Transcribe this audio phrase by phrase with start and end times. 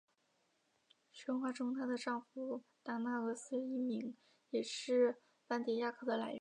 [1.11, 4.17] 神话中她的丈夫达那俄斯一名
[4.49, 6.29] 也是斑蝶亚科的来源。